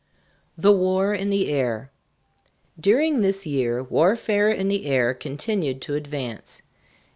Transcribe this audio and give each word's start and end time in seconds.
THE 0.57 0.71
WAR 0.71 1.13
IN 1.13 1.29
THE 1.29 1.49
AIR. 1.51 1.91
During 2.79 3.21
this 3.21 3.45
year 3.45 3.83
warfare 3.83 4.49
in 4.49 4.67
the 4.67 4.87
air 4.87 5.13
continued 5.13 5.79
to 5.83 5.93
advance. 5.93 6.63